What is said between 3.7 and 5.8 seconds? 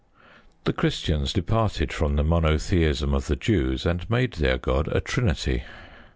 and made their God a Trinity.